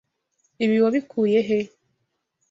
[0.63, 1.59] Ibi wabikuye he?